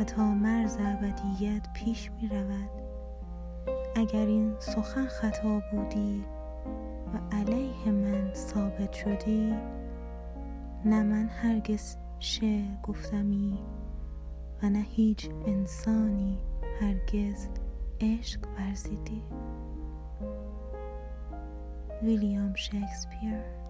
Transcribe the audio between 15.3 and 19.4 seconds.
انسانی هرگز عشق ورزیدی.